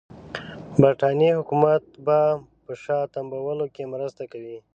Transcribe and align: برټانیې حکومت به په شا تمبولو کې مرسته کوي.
برټانیې 0.81 1.31
حکومت 1.39 1.83
به 2.05 2.17
په 2.63 2.73
شا 2.83 2.99
تمبولو 3.13 3.65
کې 3.75 3.83
مرسته 3.93 4.23
کوي. 4.31 4.57